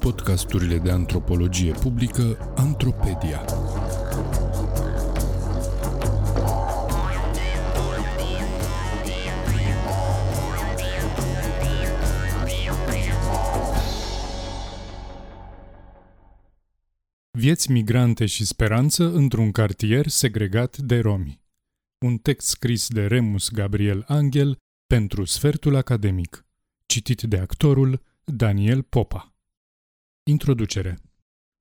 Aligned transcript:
Podcasturile 0.00 0.78
de 0.78 0.90
antropologie 0.90 1.72
publică 1.72 2.52
Antropedia. 2.56 3.44
Vieți 17.30 17.70
migrante 17.70 18.26
și 18.26 18.44
speranță 18.44 19.12
într-un 19.12 19.50
cartier 19.50 20.06
segregat 20.06 20.76
de 20.78 20.98
romi. 20.98 21.40
Un 21.98 22.16
text 22.16 22.48
scris 22.48 22.88
de 22.88 23.06
Remus 23.06 23.50
Gabriel 23.50 24.04
Angel 24.08 24.56
pentru 24.86 25.24
Sfertul 25.24 25.76
Academic. 25.76 26.45
Citit 26.86 27.22
de 27.22 27.38
actorul 27.38 28.02
Daniel 28.24 28.82
Popa. 28.82 29.34
Introducere. 30.22 30.98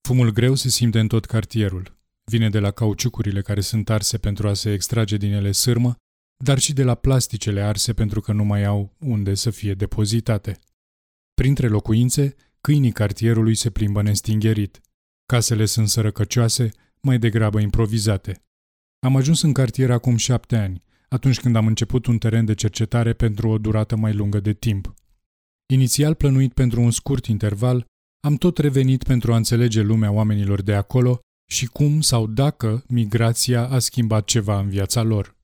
Fumul 0.01 0.31
greu 0.31 0.55
se 0.55 0.69
simte 0.69 0.99
în 0.99 1.07
tot 1.07 1.25
cartierul. 1.25 1.97
Vine 2.23 2.49
de 2.49 2.59
la 2.59 2.71
cauciucurile 2.71 3.41
care 3.41 3.61
sunt 3.61 3.89
arse 3.89 4.17
pentru 4.17 4.47
a 4.47 4.53
se 4.53 4.73
extrage 4.73 5.17
din 5.17 5.33
ele 5.33 5.51
sârmă, 5.51 5.95
dar 6.43 6.57
și 6.59 6.73
de 6.73 6.83
la 6.83 6.95
plasticele 6.95 7.61
arse 7.61 7.93
pentru 7.93 8.21
că 8.21 8.31
nu 8.31 8.43
mai 8.43 8.63
au 8.63 8.95
unde 8.99 9.33
să 9.33 9.49
fie 9.49 9.73
depozitate. 9.73 10.59
Printre 11.33 11.67
locuințe, 11.67 12.35
câinii 12.61 12.91
cartierului 12.91 13.55
se 13.55 13.69
plimbă 13.69 14.01
nestingherit. 14.01 14.81
Casele 15.25 15.65
sunt 15.65 15.89
sărăcăcioase, 15.89 16.71
mai 17.01 17.19
degrabă 17.19 17.59
improvizate. 17.59 18.43
Am 18.99 19.15
ajuns 19.15 19.41
în 19.41 19.53
cartier 19.53 19.91
acum 19.91 20.15
șapte 20.15 20.57
ani, 20.57 20.83
atunci 21.09 21.39
când 21.39 21.55
am 21.55 21.67
început 21.67 22.05
un 22.05 22.17
teren 22.17 22.45
de 22.45 22.53
cercetare 22.53 23.13
pentru 23.13 23.49
o 23.49 23.57
durată 23.57 23.95
mai 23.95 24.13
lungă 24.13 24.39
de 24.39 24.53
timp. 24.53 24.93
Inițial 25.73 26.15
plănuit 26.15 26.53
pentru 26.53 26.81
un 26.81 26.91
scurt 26.91 27.25
interval, 27.25 27.85
am 28.19 28.35
tot 28.35 28.57
revenit 28.57 29.03
pentru 29.03 29.33
a 29.33 29.35
înțelege 29.35 29.81
lumea 29.81 30.11
oamenilor 30.11 30.61
de 30.61 30.73
acolo 30.73 31.19
și 31.51 31.65
cum 31.65 32.01
sau 32.01 32.27
dacă 32.27 32.83
migrația 32.87 33.67
a 33.67 33.79
schimbat 33.79 34.25
ceva 34.25 34.59
în 34.59 34.69
viața 34.69 35.01
lor. 35.01 35.35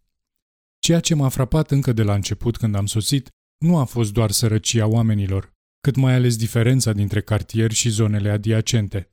Ceea 0.80 1.00
ce 1.00 1.16
m-a 1.16 1.30
frapat 1.30 1.72
încă 1.72 1.94
de 1.94 2.04
la 2.04 2.14
început 2.14 2.58
când 2.58 2.76
am 2.76 2.86
sosit 2.86 3.30
nu 3.66 3.78
a 3.78 3.84
fost 3.84 4.14
doar 4.14 4.32
sărăcia 4.32 4.88
oamenilor, 4.88 5.52
cât 5.82 5.96
mai 5.96 6.14
ales 6.14 6.38
diferența 6.38 6.94
dintre 6.94 7.22
cartier 7.22 7.72
și 7.72 7.90
zonele 7.90 8.30
adiacente. 8.30 9.12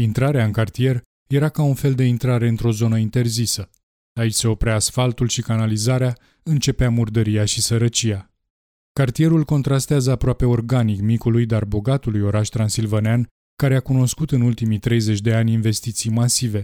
Intrarea 0.00 0.44
în 0.44 0.52
cartier 0.52 1.02
era 1.32 1.48
ca 1.48 1.62
un 1.62 1.74
fel 1.74 1.94
de 1.94 2.04
intrare 2.04 2.48
într-o 2.48 2.70
zonă 2.70 2.98
interzisă. 2.98 3.70
Aici 4.20 4.34
se 4.34 4.48
oprea 4.48 4.74
asfaltul 4.74 5.28
și 5.28 5.42
canalizarea, 5.42 6.16
începea 6.42 6.90
murdăria 6.90 7.44
și 7.44 7.60
sărăcia. 7.60 8.29
Cartierul 9.00 9.44
contrastează 9.44 10.10
aproape 10.10 10.44
organic 10.44 11.00
micului, 11.00 11.46
dar 11.46 11.64
bogatului 11.64 12.20
oraș 12.20 12.48
transilvanean, 12.48 13.28
care 13.56 13.76
a 13.76 13.80
cunoscut 13.80 14.30
în 14.30 14.40
ultimii 14.40 14.78
30 14.78 15.20
de 15.20 15.34
ani 15.34 15.52
investiții 15.52 16.10
masive, 16.10 16.62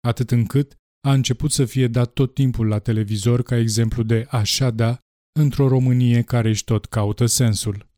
atât 0.00 0.30
încât 0.30 0.74
a 1.00 1.12
început 1.12 1.52
să 1.52 1.64
fie 1.64 1.86
dat 1.86 2.12
tot 2.12 2.34
timpul 2.34 2.66
la 2.66 2.78
televizor 2.78 3.42
ca 3.42 3.56
exemplu 3.56 4.02
de 4.02 4.26
așa 4.30 4.70
da 4.70 4.98
într-o 5.32 5.68
Românie 5.68 6.22
care 6.22 6.48
își 6.48 6.64
tot 6.64 6.86
caută 6.86 7.26
sensul. 7.26 7.90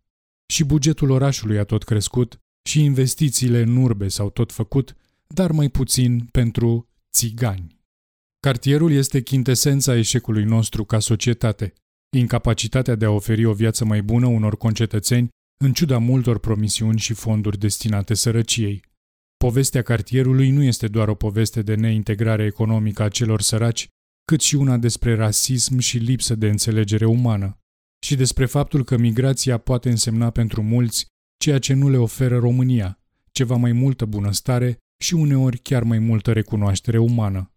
Și 0.47 0.65
bugetul 0.65 1.11
orașului 1.11 1.59
a 1.59 1.65
tot 1.65 1.83
crescut 1.83 2.39
și 2.69 2.85
investițiile 2.85 3.61
în 3.63 3.77
urbe 3.77 4.09
s-au 4.09 4.31
tot 4.31 4.53
făcut, 4.53 4.97
dar 5.27 5.51
mai 5.53 5.69
puțin 5.69 6.29
pentru 6.31 6.89
țigani. 7.13 7.81
Cartierul 8.41 8.93
este 8.93 9.23
chintesența 9.23 9.97
eșecului 9.97 10.45
nostru 10.45 10.85
ca 10.85 10.99
societate, 10.99 11.73
incapacitatea 12.19 12.95
de 12.95 13.05
a 13.05 13.11
oferi 13.11 13.45
o 13.45 13.53
viață 13.53 13.85
mai 13.85 14.03
bună 14.03 14.27
unor 14.27 14.57
concetățeni 14.57 15.29
în 15.65 15.73
ciuda 15.73 15.99
multor 15.99 16.39
promisiuni 16.39 16.99
și 16.99 17.15
fonduri 17.15 17.59
destinate 17.59 18.15
sărăciei. 18.15 18.83
Povestea 19.37 19.83
cartierului 19.83 20.51
nu 20.51 20.63
este 20.63 20.89
doar 20.89 21.09
o 21.09 21.15
poveste 21.15 21.63
de 21.63 21.75
neintegrare 21.75 22.45
economică 22.45 23.03
a 23.03 23.09
celor 23.09 23.41
săraci, 23.41 23.89
cât 24.25 24.41
și 24.41 24.55
una 24.55 24.77
despre 24.77 25.15
rasism 25.15 25.79
și 25.79 25.99
lipsă 25.99 26.35
de 26.35 26.49
înțelegere 26.49 27.07
umană, 27.07 27.59
și 28.05 28.17
despre 28.17 28.47
faptul 28.47 28.85
că 28.85 28.97
migrația 28.97 29.59
poate 29.59 29.91
însemna 29.91 30.31
pentru 30.31 30.63
mulți 30.63 31.07
ceea 31.37 31.59
ce 31.59 31.73
nu 31.73 31.89
le 31.89 31.97
oferă 31.97 32.39
România, 32.39 32.99
ceva 33.31 33.57
mai 33.57 33.73
multă 33.73 34.05
bunăstare 34.05 34.79
și 35.03 35.15
uneori 35.15 35.59
chiar 35.59 35.83
mai 35.83 35.99
multă 35.99 36.33
recunoaștere 36.33 36.99
umană. 36.99 37.53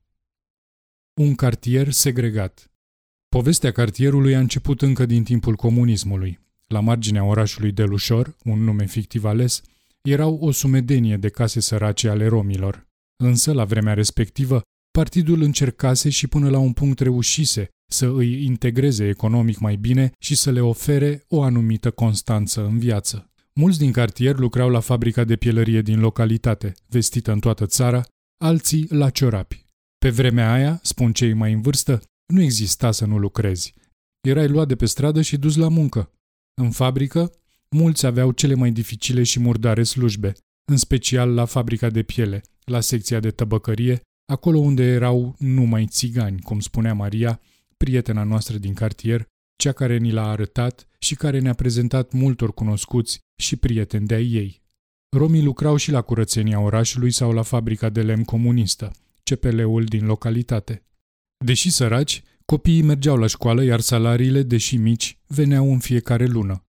Un 1.21 1.35
cartier 1.35 1.91
segregat 1.91 2.71
Povestea 3.29 3.71
cartierului 3.71 4.35
a 4.35 4.39
început 4.39 4.81
încă 4.81 5.05
din 5.05 5.23
timpul 5.23 5.55
comunismului. 5.55 6.39
La 6.67 6.79
marginea 6.79 7.23
orașului 7.23 7.71
Delușor, 7.71 8.35
un 8.43 8.63
nume 8.63 8.85
fictiv 8.85 9.23
ales, 9.25 9.61
erau 10.01 10.37
o 10.41 10.51
sumedenie 10.51 11.17
de 11.17 11.29
case 11.29 11.59
sărace 11.59 12.09
ale 12.09 12.27
romilor. 12.27 12.87
Însă, 13.23 13.53
la 13.53 13.65
vremea 13.65 13.93
respectivă, 13.93 14.61
partidul 14.91 15.41
încercase 15.41 16.09
și 16.09 16.27
până 16.27 16.49
la 16.49 16.57
un 16.57 16.73
punct 16.73 16.99
reușise 16.99 17.67
să 17.91 18.05
îi 18.15 18.45
integreze 18.45 19.07
economic 19.07 19.57
mai 19.57 19.75
bine 19.75 20.11
și 20.19 20.35
să 20.35 20.51
le 20.51 20.61
ofere 20.61 21.23
o 21.27 21.41
anumită 21.41 21.91
constanță 21.91 22.65
în 22.65 22.79
viață. 22.79 23.31
Mulți 23.53 23.77
din 23.77 23.91
cartier 23.91 24.37
lucrau 24.37 24.69
la 24.69 24.79
fabrica 24.79 25.23
de 25.23 25.35
pielărie 25.35 25.81
din 25.81 25.99
localitate, 25.99 26.73
vestită 26.87 27.31
în 27.31 27.39
toată 27.39 27.65
țara, 27.65 28.05
alții 28.37 28.87
la 28.89 29.09
ciorapi. 29.09 29.65
Pe 29.97 30.09
vremea 30.09 30.53
aia, 30.53 30.79
spun 30.83 31.13
cei 31.13 31.33
mai 31.33 31.53
în 31.53 31.61
vârstă, 31.61 32.01
nu 32.27 32.41
exista 32.41 32.91
să 32.91 33.05
nu 33.05 33.17
lucrezi. 33.17 33.73
Erai 34.21 34.47
luat 34.47 34.67
de 34.67 34.75
pe 34.75 34.85
stradă 34.85 35.21
și 35.21 35.37
dus 35.37 35.55
la 35.55 35.67
muncă. 35.67 36.11
În 36.61 36.71
fabrică, 36.71 37.31
mulți 37.69 38.05
aveau 38.05 38.31
cele 38.31 38.53
mai 38.53 38.71
dificile 38.71 39.23
și 39.23 39.39
murdare 39.39 39.83
slujbe, 39.83 40.33
în 40.71 40.77
special 40.77 41.33
la 41.33 41.45
fabrica 41.45 41.89
de 41.89 42.03
piele, 42.03 42.41
la 42.63 42.79
secția 42.79 43.19
de 43.19 43.31
tăbăcărie, 43.31 44.01
acolo 44.31 44.57
unde 44.57 44.83
erau 44.83 45.35
numai 45.39 45.85
țigani, 45.85 46.41
cum 46.41 46.59
spunea 46.59 46.93
Maria, 46.93 47.41
prietena 47.77 48.23
noastră 48.23 48.57
din 48.57 48.73
cartier, 48.73 49.25
cea 49.55 49.71
care 49.71 49.97
ni 49.97 50.11
l-a 50.11 50.29
arătat 50.29 50.87
și 50.99 51.15
care 51.15 51.39
ne-a 51.39 51.53
prezentat 51.53 52.11
multor 52.11 52.53
cunoscuți 52.53 53.19
și 53.41 53.55
prieteni 53.55 54.07
de-ai 54.07 54.31
ei. 54.31 54.61
Romii 55.09 55.43
lucrau 55.43 55.75
și 55.75 55.91
la 55.91 56.01
curățenia 56.01 56.59
orașului 56.59 57.11
sau 57.11 57.31
la 57.31 57.41
fabrica 57.41 57.89
de 57.89 58.01
lemn 58.01 58.23
comunistă, 58.23 58.91
CPL-ul 59.23 59.83
din 59.83 60.05
localitate. 60.05 60.86
Deși 61.45 61.69
săraci, 61.69 62.23
copiii 62.45 62.81
mergeau 62.81 63.17
la 63.17 63.27
școală, 63.27 63.63
iar 63.63 63.79
salariile, 63.79 64.43
deși 64.43 64.77
mici, 64.77 65.17
veneau 65.27 65.71
în 65.71 65.79
fiecare 65.79 66.25
lună. 66.25 66.65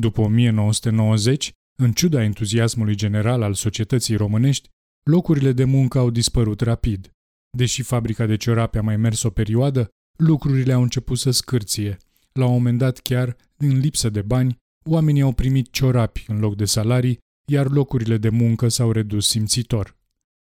După 0.00 0.20
1990, 0.20 1.52
în 1.82 1.92
ciuda 1.92 2.22
entuziasmului 2.22 2.94
general 2.94 3.42
al 3.42 3.54
societății 3.54 4.16
românești, 4.16 4.68
locurile 5.10 5.52
de 5.52 5.64
muncă 5.64 5.98
au 5.98 6.10
dispărut 6.10 6.60
rapid. 6.60 7.10
Deși 7.56 7.82
fabrica 7.82 8.26
de 8.26 8.36
ciorape 8.36 8.78
a 8.78 8.82
mai 8.82 8.96
mers 8.96 9.22
o 9.22 9.30
perioadă, 9.30 9.88
lucrurile 10.18 10.72
au 10.72 10.82
început 10.82 11.18
să 11.18 11.30
scârție. 11.30 11.96
La 12.32 12.46
un 12.46 12.52
moment 12.52 12.78
dat 12.78 12.98
chiar, 12.98 13.36
din 13.56 13.78
lipsă 13.78 14.10
de 14.10 14.22
bani, 14.22 14.56
oamenii 14.84 15.22
au 15.22 15.32
primit 15.32 15.70
ciorapi 15.70 16.24
în 16.28 16.38
loc 16.38 16.56
de 16.56 16.64
salarii, 16.64 17.18
iar 17.52 17.70
locurile 17.70 18.16
de 18.16 18.28
muncă 18.28 18.68
s-au 18.68 18.92
redus 18.92 19.28
simțitor. 19.28 19.95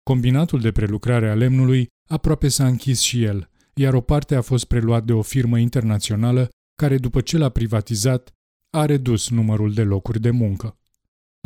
Combinatul 0.10 0.60
de 0.60 0.72
prelucrare 0.72 1.30
a 1.30 1.34
lemnului 1.34 1.88
aproape 2.08 2.48
s-a 2.48 2.68
închis 2.68 3.00
și 3.00 3.24
el, 3.24 3.50
iar 3.74 3.94
o 3.94 4.02
parte 4.02 4.36
a 4.36 4.42
fost 4.42 4.66
preluat 4.66 5.06
de 5.06 5.14
o 5.14 5.22
firmă 5.22 5.60
internațională 5.60 6.50
care, 6.76 6.98
după 6.98 7.22
ce 7.22 7.38
l-a 7.38 7.50
privatizat, 7.50 8.32
a 8.70 8.86
redus 8.86 9.30
numărul 9.30 9.74
de 9.74 9.84
locuri 9.84 10.20
de 10.20 10.30
muncă. 10.30 10.78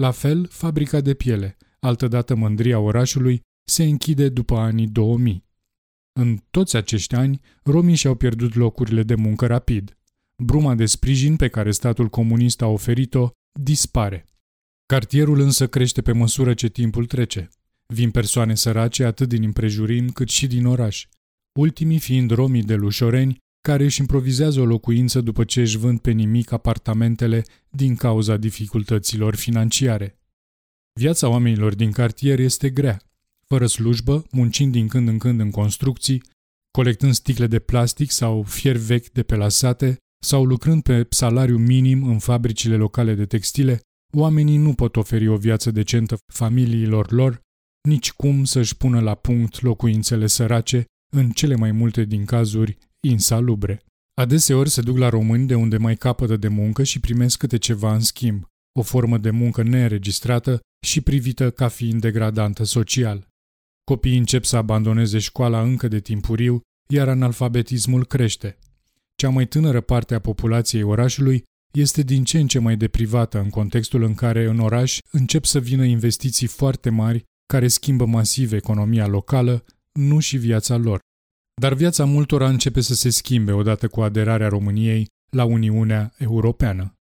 La 0.01 0.11
fel, 0.11 0.47
fabrica 0.47 1.01
de 1.01 1.13
piele, 1.13 1.57
altădată 1.79 2.35
mândria 2.35 2.79
orașului, 2.79 3.41
se 3.63 3.83
închide 3.83 4.29
după 4.29 4.55
anii 4.55 4.87
2000. 4.87 5.45
În 6.19 6.37
toți 6.51 6.75
acești 6.75 7.15
ani, 7.15 7.39
romii 7.63 7.95
și-au 7.95 8.15
pierdut 8.15 8.55
locurile 8.55 9.03
de 9.03 9.15
muncă 9.15 9.47
rapid. 9.47 9.97
Bruma 10.37 10.75
de 10.75 10.85
sprijin 10.85 11.35
pe 11.35 11.47
care 11.47 11.71
statul 11.71 12.07
comunist 12.07 12.61
a 12.61 12.67
oferit-o 12.67 13.29
dispare. 13.59 14.25
Cartierul 14.85 15.39
însă 15.39 15.67
crește 15.67 16.01
pe 16.01 16.11
măsură 16.11 16.53
ce 16.53 16.67
timpul 16.67 17.05
trece. 17.05 17.49
Vin 17.93 18.11
persoane 18.11 18.55
sărace 18.55 19.03
atât 19.03 19.29
din 19.29 19.43
împrejurim 19.43 20.09
cât 20.09 20.29
și 20.29 20.47
din 20.47 20.65
oraș, 20.65 21.07
ultimii 21.59 21.99
fiind 21.99 22.31
romii 22.31 22.63
de 22.63 22.75
lușoreni 22.75 23.37
care 23.61 23.83
își 23.83 23.99
improvizează 23.99 24.59
o 24.59 24.65
locuință 24.65 25.21
după 25.21 25.43
ce 25.43 25.61
își 25.61 25.77
vând 25.77 25.99
pe 25.99 26.11
nimic 26.11 26.51
apartamentele 26.51 27.43
din 27.69 27.95
cauza 27.95 28.37
dificultăților 28.37 29.35
financiare. 29.35 30.19
Viața 30.99 31.27
oamenilor 31.27 31.75
din 31.75 31.91
cartier 31.91 32.39
este 32.39 32.69
grea, 32.69 33.01
fără 33.47 33.67
slujbă, 33.67 34.25
muncind 34.31 34.71
din 34.71 34.87
când 34.87 35.07
în 35.07 35.17
când 35.17 35.39
în 35.39 35.51
construcții, 35.51 36.23
colectând 36.71 37.13
sticle 37.13 37.47
de 37.47 37.59
plastic 37.59 38.11
sau 38.11 38.43
fier 38.43 38.75
vechi 38.75 39.09
de 39.09 39.23
pe 39.23 39.35
lasate 39.35 39.97
sau 40.25 40.45
lucrând 40.45 40.83
pe 40.83 41.07
salariu 41.09 41.57
minim 41.57 42.03
în 42.03 42.19
fabricile 42.19 42.75
locale 42.75 43.13
de 43.13 43.25
textile, 43.25 43.79
oamenii 44.13 44.57
nu 44.57 44.73
pot 44.73 44.95
oferi 44.95 45.27
o 45.27 45.37
viață 45.37 45.71
decentă 45.71 46.17
familiilor 46.33 47.11
lor, 47.11 47.41
nici 47.87 48.11
cum 48.11 48.43
să-și 48.43 48.77
pună 48.77 48.99
la 48.99 49.15
punct 49.15 49.61
locuințele 49.61 50.27
sărace, 50.27 50.85
în 51.15 51.31
cele 51.31 51.55
mai 51.55 51.71
multe 51.71 52.03
din 52.03 52.25
cazuri 52.25 52.77
insalubre. 53.07 53.83
Adeseori 54.13 54.69
se 54.69 54.81
duc 54.81 54.97
la 54.97 55.09
români 55.09 55.47
de 55.47 55.55
unde 55.55 55.77
mai 55.77 55.95
capătă 55.95 56.37
de 56.37 56.47
muncă 56.47 56.83
și 56.83 56.99
primesc 56.99 57.37
câte 57.37 57.57
ceva 57.57 57.93
în 57.93 57.99
schimb, 57.99 58.45
o 58.79 58.81
formă 58.81 59.17
de 59.17 59.29
muncă 59.29 59.63
neregistrată 59.63 60.59
și 60.85 61.01
privită 61.01 61.51
ca 61.51 61.67
fiind 61.67 62.01
degradantă 62.01 62.63
social. 62.63 63.27
Copiii 63.83 64.17
încep 64.17 64.43
să 64.43 64.57
abandoneze 64.57 65.19
școala 65.19 65.61
încă 65.61 65.87
de 65.87 65.99
timpuriu, 65.99 66.61
iar 66.89 67.07
analfabetismul 67.07 68.05
crește. 68.05 68.57
Cea 69.15 69.29
mai 69.29 69.47
tânără 69.47 69.81
parte 69.81 70.13
a 70.13 70.19
populației 70.19 70.81
orașului 70.81 71.43
este 71.73 72.01
din 72.01 72.23
ce 72.23 72.39
în 72.39 72.47
ce 72.47 72.59
mai 72.59 72.77
deprivată 72.77 73.39
în 73.39 73.49
contextul 73.49 74.03
în 74.03 74.13
care 74.13 74.45
în 74.45 74.59
oraș 74.59 74.99
încep 75.11 75.45
să 75.45 75.59
vină 75.59 75.83
investiții 75.85 76.47
foarte 76.47 76.89
mari 76.89 77.23
care 77.45 77.67
schimbă 77.67 78.05
masiv 78.05 78.53
economia 78.53 79.07
locală, 79.07 79.65
nu 79.91 80.19
și 80.19 80.37
viața 80.37 80.75
lor. 80.75 80.99
Dar 81.61 81.73
viața 81.73 82.05
multora 82.05 82.49
începe 82.49 82.81
să 82.81 82.93
se 82.93 83.09
schimbe 83.09 83.51
odată 83.51 83.87
cu 83.87 84.01
aderarea 84.01 84.47
României 84.47 85.07
la 85.31 85.45
Uniunea 85.45 86.13
Europeană. 86.17 86.93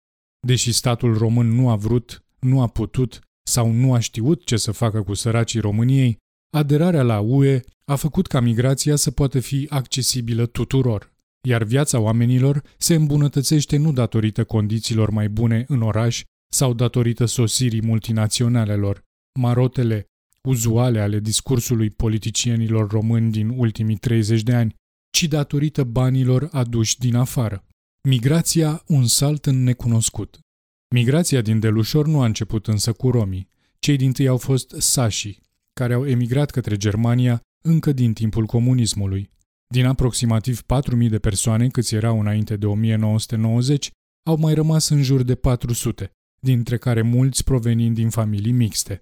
Deși 0.47 0.73
statul 0.73 1.19
român 1.19 1.49
nu 1.49 1.69
a 1.69 1.77
vrut, 1.77 2.25
nu 2.39 2.61
a 2.61 2.67
putut 2.67 3.21
sau 3.43 3.71
nu 3.71 3.95
a 3.95 3.99
știut 3.99 4.45
ce 4.45 4.57
să 4.57 4.73
facă 4.73 5.03
cu 5.03 5.15
săracii 5.15 5.61
României, 5.61 6.17
aderarea 6.57 7.03
la 7.03 7.21
UE 7.21 7.61
a 7.85 7.97
făcut 7.97 8.27
ca 8.27 8.41
migrația 8.41 8.97
să 8.97 9.11
poată 9.11 9.41
fi 9.41 9.67
accesibilă 9.71 10.47
tuturor, 10.47 11.13
iar 11.49 11.63
viața 11.63 11.99
oamenilor 11.99 12.63
se 12.79 12.95
îmbunătățește 12.95 13.77
nu 13.77 13.93
datorită 13.93 14.45
condițiilor 14.45 15.11
mai 15.11 15.29
bune 15.29 15.65
în 15.69 15.83
oraș 15.83 16.23
sau 16.53 16.75
datorită 16.75 17.25
sosirii 17.25 17.83
multinaționalelor, 17.83 19.03
marotele 19.41 20.07
uzuale 20.49 21.01
ale 21.01 21.21
discursului 21.21 21.91
politicienilor 21.91 22.91
români 22.91 23.31
din 23.31 23.49
ultimii 23.49 23.97
30 23.97 24.43
de 24.43 24.55
ani, 24.55 24.75
ci 25.11 25.25
datorită 25.25 25.85
banilor 25.85 26.49
aduși 26.53 26.99
din 26.99 27.15
afară. 27.15 27.65
Migrația 28.09 28.83
un 28.87 29.07
salt 29.07 29.47
în 29.47 29.63
necunoscut. 29.63 30.39
Migrația 30.95 31.41
din 31.41 31.61
Delușor 31.61 32.07
nu 32.07 32.21
a 32.21 32.25
început 32.25 32.67
însă 32.67 32.93
cu 32.93 33.11
romii. 33.11 33.49
Cei 33.79 33.97
din 33.97 34.13
tâi 34.13 34.29
au 34.29 34.37
fost 34.37 34.75
sașii, 34.79 35.41
care 35.73 35.95
au 35.95 36.07
emigrat 36.07 36.51
către 36.51 36.77
Germania 36.77 37.41
încă 37.65 37.93
din 37.93 38.13
timpul 38.13 38.47
comunismului. 38.47 39.31
Din 39.67 39.87
aproximativ 39.87 40.63
4.000 41.03 41.09
de 41.09 41.19
persoane 41.19 41.69
câți 41.69 41.95
erau 41.95 42.21
înainte 42.21 42.57
de 42.57 42.67
1990, 42.67 43.91
au 44.27 44.37
mai 44.37 44.55
rămas 44.55 44.89
în 44.89 45.03
jur 45.03 45.23
de 45.23 45.35
400, 45.35 46.11
dintre 46.41 46.79
care 46.79 47.03
mulți 47.03 47.45
provenind 47.45 47.95
din 47.95 48.11
familii 48.11 48.53
mixte. 48.53 49.01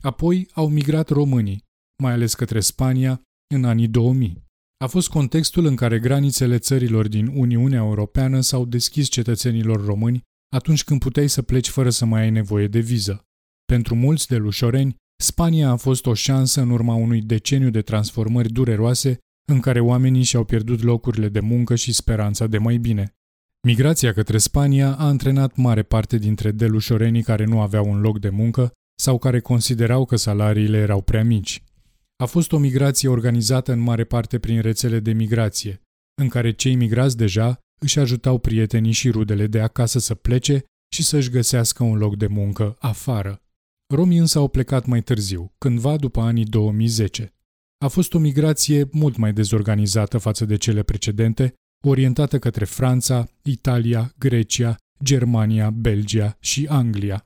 Apoi 0.00 0.48
au 0.52 0.68
migrat 0.68 1.08
românii, 1.08 1.64
mai 2.02 2.12
ales 2.12 2.34
către 2.34 2.60
Spania, 2.60 3.22
în 3.54 3.64
anii 3.64 3.88
2000. 3.88 4.42
A 4.84 4.86
fost 4.86 5.08
contextul 5.08 5.64
în 5.64 5.76
care 5.76 5.98
granițele 5.98 6.58
țărilor 6.58 7.08
din 7.08 7.26
Uniunea 7.26 7.78
Europeană 7.78 8.40
s-au 8.40 8.64
deschis 8.64 9.08
cetățenilor 9.08 9.84
români 9.84 10.22
atunci 10.56 10.84
când 10.84 11.00
puteai 11.00 11.28
să 11.28 11.42
pleci 11.42 11.68
fără 11.68 11.90
să 11.90 12.04
mai 12.04 12.20
ai 12.20 12.30
nevoie 12.30 12.66
de 12.66 12.78
viză. 12.78 13.24
Pentru 13.64 13.94
mulți 13.94 14.26
de 14.26 14.36
lușoreni, 14.36 14.96
Spania 15.22 15.70
a 15.70 15.76
fost 15.76 16.06
o 16.06 16.14
șansă 16.14 16.60
în 16.60 16.70
urma 16.70 16.94
unui 16.94 17.22
deceniu 17.22 17.70
de 17.70 17.82
transformări 17.82 18.52
dureroase 18.52 19.18
în 19.52 19.60
care 19.60 19.80
oamenii 19.80 20.22
și-au 20.22 20.44
pierdut 20.44 20.82
locurile 20.82 21.28
de 21.28 21.40
muncă 21.40 21.74
și 21.74 21.92
speranța 21.92 22.46
de 22.46 22.58
mai 22.58 22.76
bine. 22.76 23.14
Migrația 23.66 24.12
către 24.12 24.38
Spania 24.38 24.94
a 24.94 25.06
antrenat 25.06 25.56
mare 25.56 25.82
parte 25.82 26.18
dintre 26.18 26.50
delușorenii 26.50 27.22
care 27.22 27.44
nu 27.44 27.60
aveau 27.60 27.90
un 27.90 28.00
loc 28.00 28.18
de 28.18 28.28
muncă 28.28 28.72
sau 29.00 29.18
care 29.18 29.40
considerau 29.40 30.04
că 30.04 30.16
salariile 30.16 30.78
erau 30.78 31.00
prea 31.00 31.24
mici. 31.24 31.62
A 32.16 32.24
fost 32.24 32.52
o 32.52 32.58
migrație 32.58 33.08
organizată 33.08 33.72
în 33.72 33.78
mare 33.78 34.04
parte 34.04 34.38
prin 34.38 34.60
rețele 34.60 35.00
de 35.00 35.12
migrație, 35.12 35.82
în 36.22 36.28
care 36.28 36.52
cei 36.52 36.74
migrați 36.74 37.16
deja 37.16 37.58
își 37.80 37.98
ajutau 37.98 38.38
prietenii 38.38 38.92
și 38.92 39.10
rudele 39.10 39.46
de 39.46 39.60
acasă 39.60 39.98
să 39.98 40.14
plece 40.14 40.64
și 40.94 41.02
să-și 41.02 41.30
găsească 41.30 41.82
un 41.82 41.98
loc 41.98 42.16
de 42.16 42.26
muncă 42.26 42.76
afară. 42.78 43.42
Romii 43.94 44.18
însă 44.18 44.38
au 44.38 44.48
plecat 44.48 44.86
mai 44.86 45.02
târziu, 45.02 45.52
cândva 45.58 45.96
după 45.96 46.20
anii 46.20 46.44
2010. 46.44 47.34
A 47.84 47.88
fost 47.88 48.14
o 48.14 48.18
migrație 48.18 48.88
mult 48.92 49.16
mai 49.16 49.32
dezorganizată 49.32 50.18
față 50.18 50.44
de 50.44 50.56
cele 50.56 50.82
precedente, 50.82 51.54
orientată 51.86 52.38
către 52.38 52.64
Franța, 52.64 53.28
Italia, 53.42 54.12
Grecia, 54.18 54.76
Germania, 55.02 55.70
Belgia 55.70 56.36
și 56.40 56.66
Anglia. 56.68 57.24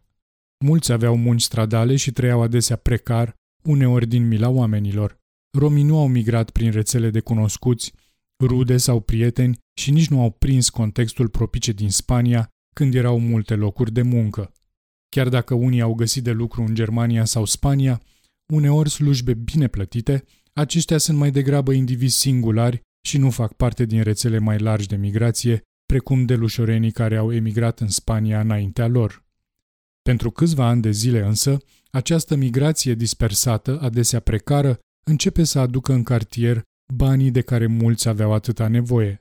Mulți 0.65 0.93
aveau 0.93 1.17
munci 1.17 1.43
stradale 1.43 1.97
și 1.97 2.12
trăiau 2.12 2.43
adesea 2.43 2.77
precar, 2.77 3.35
uneori 3.62 4.06
din 4.06 4.29
mila 4.29 4.49
oamenilor. 4.49 5.19
Romii 5.59 5.83
nu 5.83 5.99
au 5.99 6.09
migrat 6.09 6.51
prin 6.51 6.71
rețele 6.71 7.11
de 7.11 7.21
cunoscuți, 7.21 7.93
rude 8.45 8.77
sau 8.77 9.01
prieteni 9.01 9.59
și 9.81 9.91
nici 9.91 10.09
nu 10.09 10.21
au 10.21 10.31
prins 10.31 10.69
contextul 10.69 11.29
propice 11.29 11.73
din 11.73 11.91
Spania 11.91 12.49
când 12.75 12.95
erau 12.95 13.19
multe 13.19 13.55
locuri 13.55 13.93
de 13.93 14.03
muncă. 14.03 14.53
Chiar 15.09 15.29
dacă 15.29 15.55
unii 15.55 15.81
au 15.81 15.95
găsit 15.95 16.23
de 16.23 16.31
lucru 16.31 16.62
în 16.62 16.75
Germania 16.75 17.25
sau 17.25 17.45
Spania, 17.45 18.03
uneori 18.53 18.91
slujbe 18.91 19.35
bine 19.35 19.67
plătite, 19.67 20.25
aceștia 20.53 20.99
sunt 20.99 21.19
mai 21.19 21.31
degrabă 21.31 21.73
indivizi 21.73 22.19
singulari 22.19 22.81
și 23.06 23.19
nu 23.19 23.31
fac 23.31 23.53
parte 23.53 23.85
din 23.85 24.03
rețele 24.03 24.39
mai 24.39 24.59
largi 24.59 24.87
de 24.87 24.97
migrație, 24.97 25.62
precum 25.87 26.25
delușorenii 26.25 26.91
care 26.91 27.17
au 27.17 27.33
emigrat 27.33 27.81
în 27.81 27.89
Spania 27.89 28.41
înaintea 28.41 28.87
lor. 28.87 29.24
Pentru 30.09 30.31
câțiva 30.31 30.67
ani 30.67 30.83
de 30.83 30.91
zile 30.91 31.21
însă, 31.21 31.59
această 31.91 32.35
migrație 32.37 32.95
dispersată, 32.95 33.81
adesea 33.81 34.21
precară, 34.21 34.79
începe 35.06 35.45
să 35.45 35.59
aducă 35.59 35.93
în 35.93 36.03
cartier 36.03 36.62
banii 36.95 37.31
de 37.31 37.41
care 37.41 37.67
mulți 37.67 38.09
aveau 38.09 38.33
atâta 38.33 38.69
nevoie. 38.69 39.21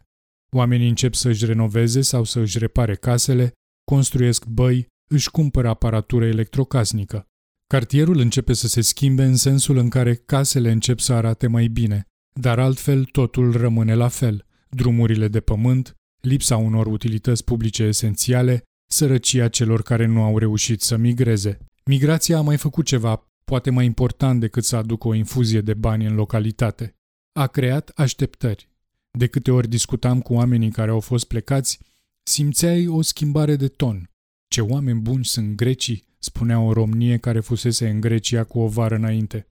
Oamenii 0.55 0.89
încep 0.89 1.13
să 1.13 1.29
își 1.29 1.45
renoveze 1.45 2.01
sau 2.01 2.23
să 2.23 2.39
își 2.39 2.57
repare 2.57 2.95
casele, 2.95 3.51
construiesc 3.91 4.45
băi, 4.45 4.87
își 5.11 5.31
cumpără 5.31 5.69
aparatură 5.69 6.25
electrocasnică. 6.25 7.25
Cartierul 7.67 8.17
începe 8.17 8.53
să 8.53 8.67
se 8.67 8.81
schimbe 8.81 9.23
în 9.23 9.35
sensul 9.35 9.77
în 9.77 9.89
care 9.89 10.15
casele 10.15 10.71
încep 10.71 10.99
să 10.99 11.13
arate 11.13 11.47
mai 11.47 11.67
bine, 11.67 12.05
dar 12.39 12.59
altfel 12.59 13.03
totul 13.03 13.51
rămâne 13.51 13.95
la 13.95 14.07
fel. 14.07 14.45
Drumurile 14.69 15.27
de 15.27 15.39
pământ, 15.39 15.93
lipsa 16.21 16.57
unor 16.57 16.87
utilități 16.87 17.43
publice 17.43 17.83
esențiale, 17.83 18.63
sărăcia 18.87 19.47
celor 19.47 19.81
care 19.81 20.05
nu 20.05 20.21
au 20.21 20.37
reușit 20.37 20.81
să 20.81 20.97
migreze. 20.97 21.57
Migrația 21.85 22.37
a 22.37 22.41
mai 22.41 22.57
făcut 22.57 22.85
ceva, 22.85 23.27
poate 23.43 23.69
mai 23.69 23.85
important 23.85 24.39
decât 24.39 24.63
să 24.63 24.75
aducă 24.75 25.07
o 25.07 25.13
infuzie 25.13 25.61
de 25.61 25.73
bani 25.73 26.05
în 26.05 26.15
localitate. 26.15 26.95
A 27.31 27.47
creat 27.47 27.91
așteptări. 27.95 28.69
De 29.11 29.27
câte 29.27 29.51
ori 29.51 29.67
discutam 29.67 30.21
cu 30.21 30.33
oamenii 30.33 30.71
care 30.71 30.91
au 30.91 30.99
fost 30.99 31.25
plecați, 31.25 31.79
simțeai 32.23 32.87
o 32.87 33.01
schimbare 33.01 33.55
de 33.55 33.67
ton. 33.67 34.09
Ce 34.47 34.61
oameni 34.61 34.99
buni 34.99 35.25
sunt 35.25 35.55
grecii, 35.55 36.03
spunea 36.19 36.59
o 36.59 36.73
romnie 36.73 37.17
care 37.17 37.39
fusese 37.39 37.89
în 37.89 37.99
Grecia 37.99 38.43
cu 38.43 38.59
o 38.59 38.67
vară 38.67 38.95
înainte. 38.95 39.47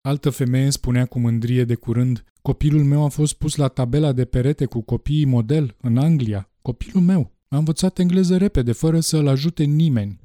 Altă 0.00 0.30
femeie 0.30 0.70
spunea 0.70 1.06
cu 1.06 1.18
mândrie 1.18 1.64
de 1.64 1.74
curând, 1.74 2.24
copilul 2.42 2.84
meu 2.84 3.04
a 3.04 3.08
fost 3.08 3.34
pus 3.34 3.56
la 3.56 3.68
tabela 3.68 4.12
de 4.12 4.24
perete 4.24 4.64
cu 4.64 4.80
copiii 4.80 5.24
model 5.24 5.76
în 5.80 5.96
Anglia. 5.96 6.50
Copilul 6.62 7.02
meu. 7.02 7.37
A 7.48 7.56
învățat 7.56 7.98
engleză 7.98 8.36
repede, 8.36 8.72
fără 8.72 9.00
să-l 9.00 9.26
ajute 9.26 9.64
nimeni. 9.64 10.20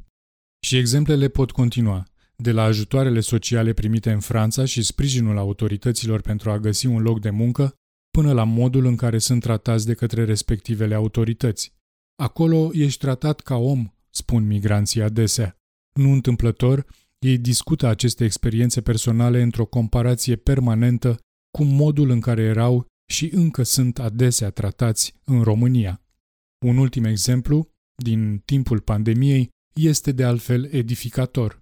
Și 0.65 0.77
exemplele 0.77 1.27
pot 1.27 1.51
continua, 1.51 2.07
de 2.35 2.51
la 2.51 2.63
ajutoarele 2.63 3.19
sociale 3.19 3.73
primite 3.73 4.11
în 4.11 4.19
Franța 4.19 4.65
și 4.65 4.83
sprijinul 4.83 5.37
autorităților 5.37 6.21
pentru 6.21 6.51
a 6.51 6.59
găsi 6.59 6.85
un 6.85 7.01
loc 7.01 7.19
de 7.19 7.29
muncă, 7.29 7.73
până 8.17 8.33
la 8.33 8.43
modul 8.43 8.85
în 8.85 8.95
care 8.95 9.17
sunt 9.17 9.41
tratați 9.41 9.85
de 9.85 9.93
către 9.93 10.25
respectivele 10.25 10.95
autorități. 10.95 11.73
Acolo 12.15 12.69
ești 12.73 12.99
tratat 12.99 13.39
ca 13.39 13.55
om, 13.55 13.93
spun 14.09 14.47
migranții 14.47 15.01
adesea. 15.01 15.55
Nu 15.99 16.11
întâmplător, 16.11 16.85
ei 17.19 17.37
discută 17.37 17.87
aceste 17.87 18.23
experiențe 18.23 18.81
personale 18.81 19.41
într-o 19.41 19.65
comparație 19.65 20.35
permanentă 20.35 21.19
cu 21.57 21.63
modul 21.63 22.09
în 22.09 22.19
care 22.19 22.41
erau 22.41 22.85
și 23.11 23.29
încă 23.33 23.63
sunt 23.63 23.99
adesea 23.99 24.49
tratați 24.49 25.15
în 25.23 25.41
România. 25.41 26.02
Un 26.63 26.77
ultim 26.77 27.03
exemplu, 27.03 27.69
din 27.95 28.41
timpul 28.45 28.79
pandemiei, 28.79 29.49
este 29.73 30.11
de 30.11 30.23
altfel 30.23 30.67
edificator. 30.71 31.59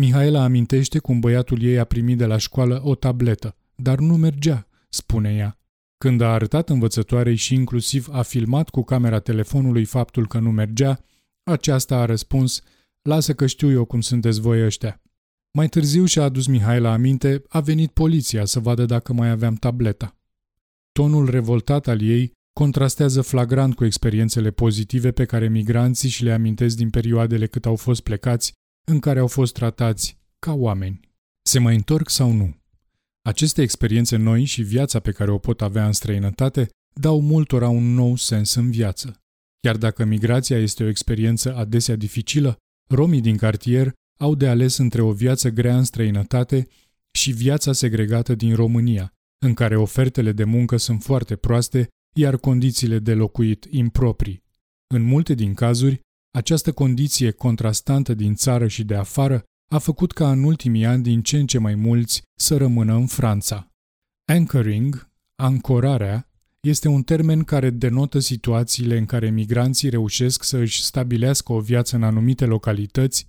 Mihaela 0.00 0.42
amintește 0.42 0.98
cum 0.98 1.20
băiatul 1.20 1.62
ei 1.62 1.78
a 1.78 1.84
primit 1.84 2.18
de 2.18 2.26
la 2.26 2.36
școală 2.36 2.80
o 2.84 2.94
tabletă, 2.94 3.56
dar 3.74 3.98
nu 3.98 4.16
mergea, 4.16 4.68
spune 4.88 5.34
ea. 5.34 5.58
Când 5.98 6.20
a 6.20 6.32
arătat 6.32 6.68
învățătoarei 6.68 7.36
și 7.36 7.54
inclusiv 7.54 8.08
a 8.10 8.22
filmat 8.22 8.68
cu 8.68 8.82
camera 8.82 9.18
telefonului 9.18 9.84
faptul 9.84 10.26
că 10.26 10.38
nu 10.38 10.50
mergea, 10.50 11.00
aceasta 11.42 11.96
a 11.96 12.04
răspuns, 12.04 12.60
lasă 13.02 13.34
că 13.34 13.46
știu 13.46 13.70
eu 13.70 13.84
cum 13.84 14.00
sunteți 14.00 14.40
voi 14.40 14.64
ăștia. 14.64 15.02
Mai 15.52 15.68
târziu 15.68 16.04
și-a 16.04 16.22
adus 16.22 16.46
Mihaela 16.46 16.92
aminte, 16.92 17.42
a 17.48 17.60
venit 17.60 17.90
poliția 17.90 18.44
să 18.44 18.60
vadă 18.60 18.84
dacă 18.84 19.12
mai 19.12 19.30
aveam 19.30 19.54
tableta. 19.54 20.16
Tonul 20.92 21.30
revoltat 21.30 21.86
al 21.86 22.02
ei 22.02 22.32
contrastează 22.60 23.22
flagrant 23.22 23.74
cu 23.74 23.84
experiențele 23.84 24.50
pozitive 24.50 25.12
pe 25.12 25.24
care 25.24 25.48
migranții 25.48 26.08
și 26.08 26.24
le 26.24 26.32
amintesc 26.32 26.76
din 26.76 26.90
perioadele 26.90 27.46
cât 27.46 27.66
au 27.66 27.76
fost 27.76 28.00
plecați, 28.00 28.52
în 28.90 28.98
care 28.98 29.18
au 29.18 29.26
fost 29.26 29.52
tratați 29.52 30.18
ca 30.38 30.52
oameni. 30.52 31.00
Se 31.42 31.58
mai 31.58 31.74
întorc 31.74 32.08
sau 32.08 32.32
nu? 32.32 32.56
Aceste 33.22 33.62
experiențe 33.62 34.16
noi 34.16 34.44
și 34.44 34.62
viața 34.62 35.00
pe 35.00 35.12
care 35.12 35.30
o 35.30 35.38
pot 35.38 35.62
avea 35.62 35.86
în 35.86 35.92
străinătate 35.92 36.68
dau 37.00 37.20
multora 37.20 37.68
un 37.68 37.94
nou 37.94 38.16
sens 38.16 38.54
în 38.54 38.70
viață. 38.70 39.20
Chiar 39.60 39.76
dacă 39.76 40.04
migrația 40.04 40.58
este 40.58 40.84
o 40.84 40.88
experiență 40.88 41.56
adesea 41.56 41.96
dificilă, 41.96 42.56
romii 42.88 43.20
din 43.20 43.36
cartier 43.36 43.92
au 44.18 44.34
de 44.34 44.48
ales 44.48 44.76
între 44.76 45.02
o 45.02 45.12
viață 45.12 45.48
grea 45.48 45.76
în 45.76 45.84
străinătate 45.84 46.68
și 47.10 47.32
viața 47.32 47.72
segregată 47.72 48.34
din 48.34 48.54
România, 48.54 49.12
în 49.44 49.54
care 49.54 49.76
ofertele 49.76 50.32
de 50.32 50.44
muncă 50.44 50.76
sunt 50.76 51.02
foarte 51.02 51.36
proaste, 51.36 51.88
iar 52.16 52.36
condițiile 52.36 52.98
de 52.98 53.14
locuit 53.14 53.66
improprii. 53.70 54.42
În 54.94 55.02
multe 55.02 55.34
din 55.34 55.54
cazuri, 55.54 56.00
această 56.30 56.72
condiție 56.72 57.30
contrastantă 57.30 58.14
din 58.14 58.34
țară 58.34 58.66
și 58.66 58.84
de 58.84 58.94
afară 58.94 59.44
a 59.72 59.78
făcut 59.78 60.12
ca 60.12 60.30
în 60.30 60.44
ultimii 60.44 60.84
ani 60.84 61.02
din 61.02 61.22
ce 61.22 61.38
în 61.38 61.46
ce 61.46 61.58
mai 61.58 61.74
mulți 61.74 62.22
să 62.38 62.56
rămână 62.56 62.94
în 62.94 63.06
Franța. 63.06 63.70
Anchoring, 64.32 65.10
ancorarea, 65.34 66.30
este 66.60 66.88
un 66.88 67.02
termen 67.02 67.44
care 67.44 67.70
denotă 67.70 68.18
situațiile 68.18 68.98
în 68.98 69.04
care 69.04 69.30
migranții 69.30 69.88
reușesc 69.88 70.42
să 70.42 70.56
își 70.56 70.82
stabilească 70.82 71.52
o 71.52 71.60
viață 71.60 71.96
în 71.96 72.02
anumite 72.02 72.44
localități, 72.44 73.28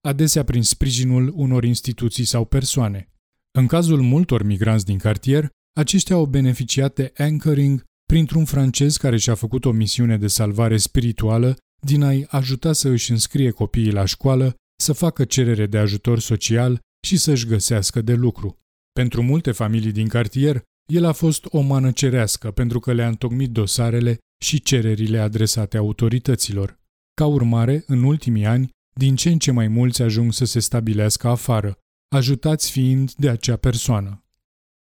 adesea 0.00 0.44
prin 0.44 0.62
sprijinul 0.62 1.32
unor 1.34 1.64
instituții 1.64 2.24
sau 2.24 2.44
persoane. 2.44 3.12
În 3.58 3.66
cazul 3.66 4.00
multor 4.00 4.42
migranți 4.42 4.84
din 4.84 4.98
cartier, 4.98 5.48
aceștia 5.72 6.16
au 6.16 6.26
beneficiat 6.26 6.94
de 6.94 7.12
anchoring 7.16 7.84
printr-un 8.12 8.44
francez 8.44 8.96
care 8.96 9.16
și-a 9.16 9.34
făcut 9.34 9.64
o 9.64 9.70
misiune 9.70 10.18
de 10.18 10.26
salvare 10.26 10.76
spirituală 10.76 11.56
din 11.86 12.02
a-i 12.02 12.26
ajuta 12.28 12.72
să 12.72 12.88
își 12.88 13.10
înscrie 13.10 13.50
copiii 13.50 13.92
la 13.92 14.04
școală, 14.04 14.54
să 14.82 14.92
facă 14.92 15.24
cerere 15.24 15.66
de 15.66 15.78
ajutor 15.78 16.18
social 16.18 16.80
și 17.06 17.16
să-și 17.16 17.46
găsească 17.46 18.02
de 18.02 18.14
lucru. 18.14 18.58
Pentru 18.92 19.22
multe 19.22 19.52
familii 19.52 19.92
din 19.92 20.08
cartier, 20.08 20.62
el 20.92 21.04
a 21.04 21.12
fost 21.12 21.46
o 21.50 21.60
mană 21.60 21.90
cerească 21.90 22.50
pentru 22.50 22.80
că 22.80 22.92
le-a 22.92 23.08
întocmit 23.08 23.50
dosarele 23.50 24.18
și 24.44 24.62
cererile 24.62 25.18
adresate 25.18 25.76
autorităților. 25.76 26.78
Ca 27.14 27.26
urmare, 27.26 27.84
în 27.86 28.02
ultimii 28.02 28.46
ani, 28.46 28.70
din 28.96 29.16
ce 29.16 29.30
în 29.30 29.38
ce 29.38 29.50
mai 29.50 29.68
mulți 29.68 30.02
ajung 30.02 30.32
să 30.32 30.44
se 30.44 30.60
stabilească 30.60 31.28
afară, 31.28 31.78
ajutați 32.14 32.70
fiind 32.70 33.12
de 33.12 33.28
acea 33.28 33.56
persoană. 33.56 34.24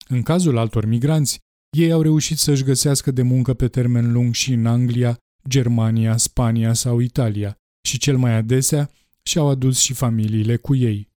În 0.08 0.22
cazul 0.22 0.58
altor 0.58 0.84
migranți, 0.84 1.38
ei 1.70 1.92
au 1.92 2.02
reușit 2.02 2.38
să-și 2.38 2.64
găsească 2.64 3.10
de 3.10 3.22
muncă 3.22 3.54
pe 3.54 3.68
termen 3.68 4.12
lung 4.12 4.34
și 4.34 4.52
în 4.52 4.66
Anglia, 4.66 5.16
Germania, 5.48 6.16
Spania 6.16 6.72
sau 6.72 6.98
Italia 6.98 7.56
și 7.88 7.98
cel 7.98 8.16
mai 8.16 8.32
adesea 8.32 8.90
și-au 9.22 9.48
adus 9.48 9.78
și 9.78 9.92
familiile 9.92 10.56
cu 10.56 10.74
ei. 10.74 11.08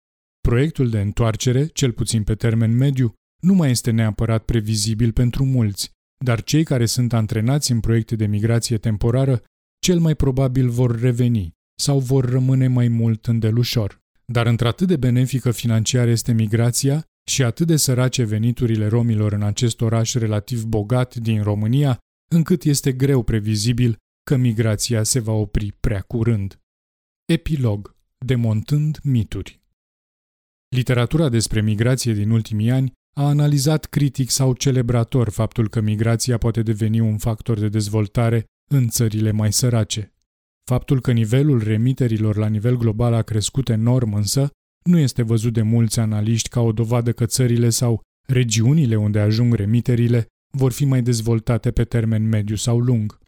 Proiectul 0.41 0.91
de 0.91 1.01
întoarcere, 1.01 1.67
cel 1.67 1.93
puțin 1.93 2.23
pe 2.23 2.35
termen 2.35 2.77
mediu, 2.77 3.15
nu 3.43 3.55
mai 3.55 3.71
este 3.71 3.91
neapărat 3.91 4.45
previzibil 4.45 5.13
pentru 5.13 5.45
mulți, 5.45 5.91
dar 6.25 6.43
cei 6.43 6.65
care 6.65 6.87
sunt 6.87 7.13
antrenați 7.13 7.73
în 7.73 7.81
proiecte 7.81 8.17
de 8.17 8.27
migrație 8.27 8.79
temporară 8.79 9.43
cel 9.79 9.99
mai 9.99 10.15
probabil 10.15 10.69
vor 10.69 11.01
reveni 11.01 11.55
sau 11.79 11.99
vor 11.99 12.25
rămâne 12.25 12.67
mai 12.69 12.89
mult 12.89 13.27
îndelușor. 13.27 14.01
Dar 14.25 14.47
într-atât 14.47 14.87
de 14.87 14.97
benefică 14.97 15.51
financiar 15.51 16.09
este 16.09 16.33
migrația 16.33 17.07
și 17.25 17.43
atât 17.43 17.67
de 17.67 17.76
sărace 17.76 18.25
veniturile 18.25 18.87
romilor 18.87 19.33
în 19.33 19.43
acest 19.43 19.81
oraș 19.81 20.14
relativ 20.14 20.64
bogat 20.64 21.14
din 21.14 21.43
România, 21.43 21.99
încât 22.31 22.62
este 22.62 22.93
greu 22.93 23.23
previzibil 23.23 23.97
că 24.23 24.37
migrația 24.37 25.02
se 25.02 25.19
va 25.19 25.33
opri 25.33 25.73
prea 25.73 26.00
curând. 26.00 26.61
Epilog. 27.25 27.97
Demontând 28.19 28.99
mituri. 29.02 29.61
Literatura 30.69 31.29
despre 31.29 31.61
migrație 31.61 32.12
din 32.12 32.31
ultimii 32.31 32.71
ani 32.71 32.93
a 33.14 33.25
analizat 33.25 33.85
critic 33.85 34.31
sau 34.31 34.55
celebrator 34.55 35.29
faptul 35.29 35.69
că 35.69 35.81
migrația 35.81 36.38
poate 36.38 36.62
deveni 36.62 37.00
un 37.00 37.19
factor 37.19 37.59
de 37.59 37.69
dezvoltare 37.69 38.45
în 38.71 38.88
țările 38.88 39.31
mai 39.31 39.52
sărace. 39.52 40.14
Faptul 40.64 41.00
că 41.00 41.12
nivelul 41.12 41.62
remiterilor 41.62 42.37
la 42.37 42.47
nivel 42.47 42.76
global 42.76 43.14
a 43.14 43.23
crescut 43.23 43.69
enorm 43.69 44.14
însă 44.14 44.50
nu 44.85 44.99
este 44.99 45.23
văzut 45.23 45.53
de 45.53 45.62
mulți 45.62 46.01
analiști 46.01 46.49
ca 46.49 46.61
o 46.61 46.73
dovadă 46.73 47.12
că 47.12 47.27
țările 47.27 47.71
sau 47.71 48.01
regiunile 48.27 48.97
unde 48.97 49.21
ajung 49.21 49.55
remiterile 49.55 50.27
vor 50.57 50.73
fi 50.73 50.85
mai 50.85 51.03
dezvoltate 51.03 51.71
pe 51.71 51.85
termen 51.85 52.29
mediu 52.29 52.57
sau 52.57 52.79
lung. 52.79 53.19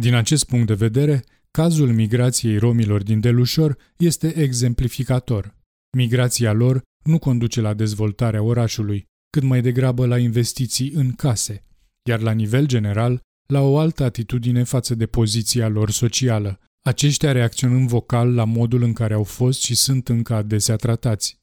Din 0.00 0.14
acest 0.14 0.44
punct 0.44 0.66
de 0.66 0.74
vedere, 0.74 1.24
cazul 1.50 1.92
migrației 1.92 2.58
romilor 2.58 3.02
din 3.02 3.20
Delușor 3.20 3.76
este 3.96 4.36
exemplificator. 4.36 5.56
Migrația 5.96 6.52
lor 6.52 6.82
nu 7.04 7.18
conduce 7.18 7.60
la 7.60 7.74
dezvoltarea 7.74 8.42
orașului, 8.42 9.04
cât 9.30 9.42
mai 9.42 9.62
degrabă 9.62 10.06
la 10.06 10.18
investiții 10.18 10.90
în 10.90 11.12
case, 11.12 11.64
iar 12.08 12.20
la 12.20 12.32
nivel 12.32 12.66
general, 12.66 13.20
la 13.52 13.60
o 13.60 13.78
altă 13.78 14.04
atitudine 14.04 14.62
față 14.62 14.94
de 14.94 15.06
poziția 15.06 15.68
lor 15.68 15.90
socială, 15.90 16.60
aceștia 16.88 17.32
reacționând 17.32 17.88
vocal 17.88 18.34
la 18.34 18.44
modul 18.44 18.82
în 18.82 18.92
care 18.92 19.14
au 19.14 19.22
fost 19.22 19.62
și 19.62 19.74
sunt 19.74 20.08
încă 20.08 20.34
adesea 20.34 20.76
tratați. 20.76 21.38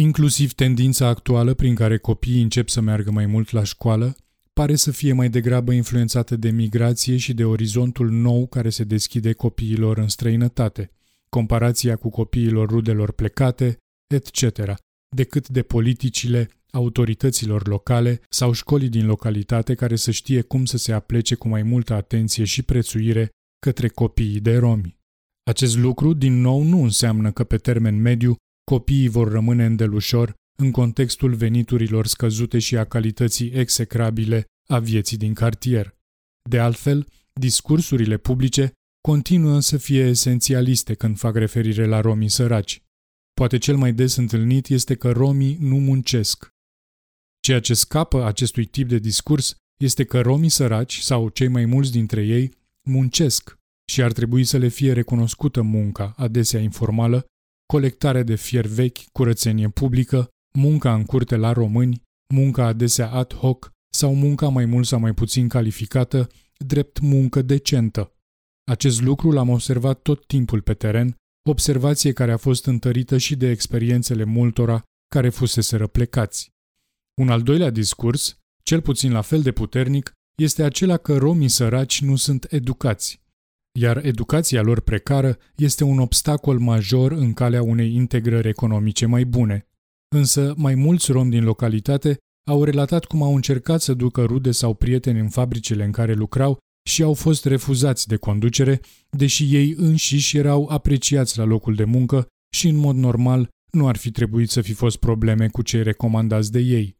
Inclusiv 0.00 0.52
tendința 0.52 1.06
actuală 1.06 1.54
prin 1.54 1.74
care 1.74 1.98
copiii 1.98 2.42
încep 2.42 2.68
să 2.68 2.80
meargă 2.80 3.10
mai 3.10 3.26
mult 3.26 3.50
la 3.50 3.64
școală, 3.64 4.16
pare 4.52 4.76
să 4.76 4.90
fie 4.90 5.12
mai 5.12 5.28
degrabă 5.28 5.72
influențată 5.72 6.36
de 6.36 6.50
migrație 6.50 7.16
și 7.16 7.34
de 7.34 7.44
orizontul 7.44 8.10
nou 8.10 8.46
care 8.46 8.70
se 8.70 8.84
deschide 8.84 9.32
copiilor 9.32 9.98
în 9.98 10.08
străinătate, 10.08 10.90
comparația 11.28 11.96
cu 11.96 12.10
copiilor 12.10 12.68
rudelor 12.68 13.12
plecate, 13.12 13.76
etc., 14.14 14.74
decât 15.16 15.48
de 15.48 15.62
politicile 15.62 16.48
autorităților 16.70 17.68
locale 17.68 18.20
sau 18.28 18.52
școlii 18.52 18.88
din 18.88 19.06
localitate 19.06 19.74
care 19.74 19.96
să 19.96 20.10
știe 20.10 20.40
cum 20.40 20.64
să 20.64 20.76
se 20.76 20.92
aplece 20.92 21.34
cu 21.34 21.48
mai 21.48 21.62
multă 21.62 21.94
atenție 21.94 22.44
și 22.44 22.62
prețuire 22.62 23.30
către 23.64 23.88
copiii 23.88 24.40
de 24.40 24.56
romi. 24.56 24.98
Acest 25.50 25.76
lucru, 25.76 26.12
din 26.12 26.40
nou, 26.40 26.62
nu 26.62 26.82
înseamnă 26.82 27.32
că 27.32 27.44
pe 27.44 27.56
termen 27.56 28.00
mediu 28.00 28.36
copiii 28.64 29.08
vor 29.08 29.30
rămâne 29.30 29.64
îndelușor 29.64 30.34
în 30.56 30.70
contextul 30.70 31.34
veniturilor 31.34 32.06
scăzute 32.06 32.58
și 32.58 32.76
a 32.76 32.84
calității 32.84 33.50
execrabile 33.50 34.44
a 34.68 34.78
vieții 34.78 35.16
din 35.16 35.34
cartier. 35.34 35.94
De 36.50 36.58
altfel, 36.58 37.06
discursurile 37.32 38.16
publice 38.16 38.72
continuă 39.00 39.60
să 39.60 39.76
fie 39.76 40.02
esențialiste 40.06 40.94
când 40.94 41.18
fac 41.18 41.34
referire 41.36 41.86
la 41.86 42.00
romii 42.00 42.28
săraci. 42.28 42.82
Poate 43.34 43.58
cel 43.58 43.76
mai 43.76 43.92
des 43.92 44.16
întâlnit 44.16 44.68
este 44.68 44.94
că 44.94 45.10
romii 45.10 45.56
nu 45.60 45.76
muncesc. 45.76 46.48
Ceea 47.40 47.60
ce 47.60 47.74
scapă 47.74 48.24
acestui 48.24 48.64
tip 48.64 48.88
de 48.88 48.98
discurs 48.98 49.54
este 49.80 50.04
că 50.04 50.20
romii 50.20 50.48
săraci 50.48 50.98
sau 50.98 51.28
cei 51.28 51.48
mai 51.48 51.64
mulți 51.64 51.92
dintre 51.92 52.22
ei 52.22 52.62
muncesc 52.90 53.56
și 53.92 54.02
ar 54.02 54.12
trebui 54.12 54.44
să 54.44 54.56
le 54.56 54.68
fie 54.68 54.92
recunoscută 54.92 55.62
munca, 55.62 56.14
adesea 56.16 56.60
informală, 56.60 57.26
colectare 57.66 58.22
de 58.22 58.34
fier 58.34 58.66
vechi, 58.66 58.98
curățenie 59.12 59.68
publică, 59.68 60.28
munca 60.58 60.94
în 60.94 61.04
curte 61.04 61.36
la 61.36 61.52
români, 61.52 62.02
munca 62.34 62.66
adesea 62.66 63.10
ad 63.10 63.34
hoc 63.34 63.70
sau 63.94 64.14
munca 64.14 64.48
mai 64.48 64.64
mult 64.64 64.86
sau 64.86 64.98
mai 65.00 65.14
puțin 65.14 65.48
calificată, 65.48 66.28
drept 66.66 67.00
muncă 67.00 67.42
decentă. 67.42 68.12
Acest 68.70 69.00
lucru 69.00 69.30
l-am 69.30 69.48
observat 69.48 70.02
tot 70.02 70.26
timpul 70.26 70.60
pe 70.60 70.74
teren, 70.74 71.16
observație 71.48 72.12
care 72.12 72.32
a 72.32 72.36
fost 72.36 72.66
întărită 72.66 73.18
și 73.18 73.36
de 73.36 73.50
experiențele 73.50 74.24
multora 74.24 74.82
care 75.08 75.28
fusese 75.28 75.86
plecați. 75.86 76.50
Un 77.20 77.28
al 77.28 77.42
doilea 77.42 77.70
discurs, 77.70 78.38
cel 78.62 78.80
puțin 78.80 79.12
la 79.12 79.20
fel 79.20 79.42
de 79.42 79.52
puternic, 79.52 80.12
este 80.34 80.62
acela 80.62 80.96
că 80.96 81.16
romii 81.16 81.48
săraci 81.48 82.02
nu 82.02 82.16
sunt 82.16 82.46
educați, 82.50 83.20
iar 83.80 84.04
educația 84.04 84.62
lor 84.62 84.80
precară 84.80 85.38
este 85.56 85.84
un 85.84 85.98
obstacol 85.98 86.58
major 86.58 87.12
în 87.12 87.32
calea 87.32 87.62
unei 87.62 87.94
integrări 87.94 88.48
economice 88.48 89.06
mai 89.06 89.24
bune. 89.24 89.66
Însă, 90.16 90.54
mai 90.56 90.74
mulți 90.74 91.12
romi 91.12 91.30
din 91.30 91.44
localitate 91.44 92.18
au 92.50 92.64
relatat 92.64 93.04
cum 93.04 93.22
au 93.22 93.34
încercat 93.34 93.80
să 93.80 93.94
ducă 93.94 94.24
rude 94.24 94.50
sau 94.50 94.74
prieteni 94.74 95.18
în 95.18 95.28
fabricile 95.28 95.84
în 95.84 95.92
care 95.92 96.12
lucrau 96.12 96.58
și 96.88 97.02
au 97.02 97.14
fost 97.14 97.44
refuzați 97.44 98.08
de 98.08 98.16
conducere, 98.16 98.80
deși 99.10 99.54
ei 99.54 99.74
înșiși 99.76 100.36
erau 100.36 100.68
apreciați 100.68 101.38
la 101.38 101.44
locul 101.44 101.74
de 101.74 101.84
muncă 101.84 102.26
și, 102.54 102.68
în 102.68 102.76
mod 102.76 102.96
normal, 102.96 103.48
nu 103.72 103.88
ar 103.88 103.96
fi 103.96 104.10
trebuit 104.10 104.50
să 104.50 104.60
fi 104.60 104.72
fost 104.72 104.96
probleme 104.96 105.48
cu 105.48 105.62
cei 105.62 105.82
recomandați 105.82 106.52
de 106.52 106.58
ei. 106.58 106.96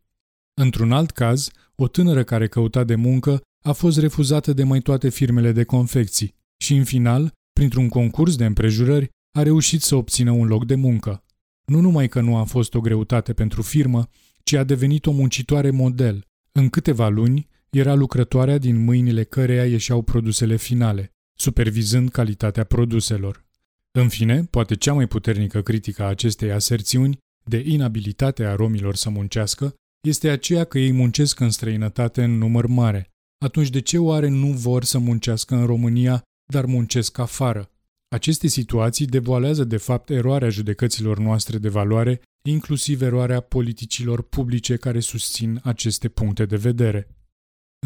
Într-un 0.61 0.93
alt 0.93 1.11
caz, 1.11 1.51
o 1.77 1.89
tânără 1.89 2.25
care 2.25 2.49
căuta 2.49 2.85
de 2.85 2.95
muncă 2.95 3.43
a 3.65 3.73
fost 3.73 3.99
refuzată 3.99 4.53
de 4.53 4.65
mai 4.65 4.81
toate 4.81 5.09
firmele 5.09 5.53
de 5.53 5.65
confecții 5.65 6.35
și, 6.57 6.75
în 6.75 6.85
final, 6.85 7.33
printr-un 7.53 7.89
concurs 7.89 8.37
de 8.37 8.45
împrejurări, 8.45 9.09
a 9.39 9.43
reușit 9.43 9.83
să 9.83 9.95
obțină 9.95 10.31
un 10.31 10.47
loc 10.47 10.67
de 10.67 10.75
muncă. 10.75 11.25
Nu 11.65 11.81
numai 11.81 12.09
că 12.09 12.21
nu 12.21 12.37
a 12.37 12.45
fost 12.45 12.75
o 12.75 12.81
greutate 12.81 13.33
pentru 13.33 13.63
firmă, 13.63 14.09
ci 14.43 14.53
a 14.53 14.65
devenit 14.65 15.07
o 15.07 15.11
muncitoare 15.11 15.71
model. 15.71 16.25
În 16.53 16.69
câteva 16.69 17.09
luni, 17.09 17.49
era 17.71 17.95
lucrătoarea 17.95 18.59
din 18.59 18.85
mâinile 18.85 19.25
căreia 19.25 19.67
ieșeau 19.67 20.03
produsele 20.03 20.57
finale, 20.57 21.13
supervizând 21.39 22.11
calitatea 22.11 22.65
produselor. 22.65 23.45
În 23.91 24.09
fine, 24.09 24.45
poate 24.45 24.75
cea 24.75 24.93
mai 24.93 25.07
puternică 25.07 25.63
critică 25.63 26.03
a 26.03 26.07
acestei 26.07 26.53
aserțiuni, 26.53 27.19
de 27.45 27.63
inabilitate 27.67 28.45
a 28.45 28.55
romilor 28.55 28.95
să 28.95 29.11
muncească, 29.11 29.75
este 30.05 30.31
aceea 30.31 30.65
că 30.65 30.79
ei 30.79 30.93
muncesc 30.93 31.41
în 31.41 31.51
străinătate 31.51 32.23
în 32.23 32.39
număr 32.39 32.67
mare, 32.67 33.11
atunci 33.45 33.71
de 33.71 33.81
ce 33.81 33.99
oare 33.99 34.29
nu 34.29 34.47
vor 34.47 34.85
să 34.85 34.99
muncească 34.99 35.55
în 35.55 35.67
România, 35.67 36.23
dar 36.53 36.65
muncesc 36.65 37.19
afară? 37.19 37.71
Aceste 38.09 38.47
situații 38.47 39.07
devoalează 39.07 39.65
de 39.65 39.77
fapt 39.77 40.11
eroarea 40.11 40.49
judecăților 40.49 41.19
noastre 41.19 41.59
de 41.59 41.69
valoare, 41.69 42.21
inclusiv 42.49 43.03
eroarea 43.03 43.41
politicilor 43.41 44.23
publice 44.23 44.77
care 44.77 45.01
susțin 45.01 45.61
aceste 45.63 46.09
puncte 46.09 46.45
de 46.47 46.57
vedere. 46.57 47.09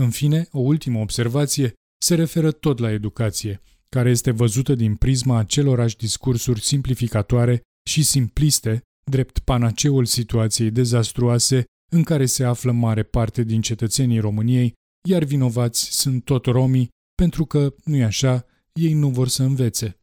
În 0.01 0.11
fine, 0.11 0.49
o 0.53 0.59
ultimă 0.59 0.99
observație 0.99 1.73
se 2.03 2.15
referă 2.15 2.51
tot 2.51 2.79
la 2.79 2.91
educație, 2.91 3.63
care 3.89 4.11
este 4.11 4.31
văzută 4.31 4.75
din 4.75 4.95
prisma 4.95 5.39
acelorași 5.39 5.97
discursuri 5.97 6.61
simplificatoare 6.61 7.61
și 7.89 8.03
simpliste, 8.03 8.83
drept 9.11 9.39
panaceul 9.39 10.05
situației 10.05 10.71
dezastruoase 10.71 11.65
în 11.89 12.03
care 12.03 12.27
se 12.27 12.45
află 12.45 12.73
mare 12.73 13.03
parte 13.03 13.43
din 13.43 13.61
cetățenii 13.61 14.19
României, 14.19 14.75
iar 15.09 15.25
vinovați 15.25 15.89
sunt 15.91 16.25
tot 16.25 16.45
romii, 16.45 16.89
pentru 17.15 17.45
că, 17.45 17.75
nu-i 17.85 18.03
așa, 18.03 18.47
ei 18.73 18.93
nu 18.93 19.09
vor 19.09 19.29
să 19.29 19.43
învețe. 19.43 20.01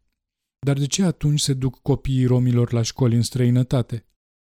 Dar 0.65 0.77
de 0.77 0.87
ce 0.87 1.03
atunci 1.03 1.39
se 1.39 1.53
duc 1.53 1.81
copiii 1.81 2.25
romilor 2.25 2.73
la 2.73 2.81
școli 2.81 3.15
în 3.15 3.21
străinătate? 3.21 4.05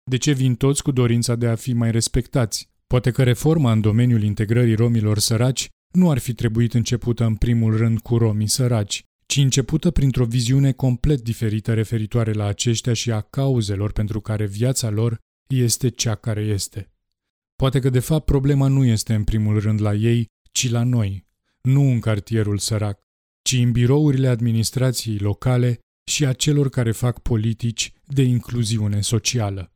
De 0.03 0.17
ce 0.17 0.31
vin 0.31 0.55
toți 0.55 0.83
cu 0.83 0.91
dorința 0.91 1.35
de 1.35 1.47
a 1.47 1.55
fi 1.55 1.73
mai 1.73 1.91
respectați? 1.91 2.69
Poate 2.87 3.11
că 3.11 3.23
reforma 3.23 3.71
în 3.71 3.81
domeniul 3.81 4.23
integrării 4.23 4.75
romilor 4.75 5.19
săraci 5.19 5.69
nu 5.93 6.09
ar 6.09 6.17
fi 6.17 6.33
trebuit 6.33 6.73
începută 6.73 7.25
în 7.25 7.35
primul 7.35 7.77
rând 7.77 7.99
cu 7.99 8.17
romii 8.17 8.47
săraci, 8.47 9.03
ci 9.25 9.37
începută 9.37 9.91
printr-o 9.91 10.25
viziune 10.25 10.71
complet 10.71 11.21
diferită 11.21 11.73
referitoare 11.73 12.31
la 12.31 12.45
aceștia 12.45 12.93
și 12.93 13.11
a 13.11 13.21
cauzelor 13.21 13.91
pentru 13.91 14.21
care 14.21 14.45
viața 14.45 14.89
lor 14.89 15.17
este 15.47 15.89
cea 15.89 16.15
care 16.15 16.41
este. 16.41 16.91
Poate 17.61 17.79
că 17.79 17.89
de 17.89 17.99
fapt 17.99 18.25
problema 18.25 18.67
nu 18.67 18.85
este 18.85 19.13
în 19.13 19.23
primul 19.23 19.59
rând 19.59 19.81
la 19.81 19.93
ei, 19.93 20.27
ci 20.51 20.69
la 20.69 20.83
noi, 20.83 21.27
nu 21.61 21.81
în 21.81 21.99
cartierul 21.99 22.57
sărac, 22.57 22.99
ci 23.41 23.51
în 23.51 23.71
birourile 23.71 24.27
administrației 24.27 25.17
locale 25.17 25.79
și 26.11 26.25
a 26.25 26.33
celor 26.33 26.69
care 26.69 26.91
fac 26.91 27.19
politici 27.19 27.93
de 28.07 28.21
incluziune 28.21 29.01
socială. 29.01 29.73